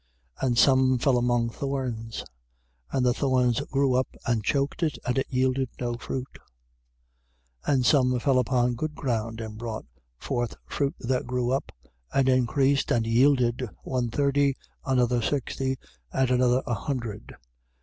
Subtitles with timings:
[0.41, 0.47] 4:7.
[0.47, 2.25] And some fell among thorns;
[2.91, 6.39] and the thorns grew up, and choked it, and it yielded no fruit.
[7.67, 7.71] 4:8.
[7.71, 9.85] And some fell upon good ground; and brought
[10.17, 11.71] forth fruit that grew up,
[12.11, 15.77] and increased and yielded, one thirty, another sixty,
[16.11, 17.35] and another a hundred.